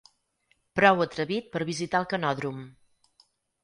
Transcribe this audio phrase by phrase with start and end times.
[0.79, 2.69] Prou atrevit per visitar el canòdrom.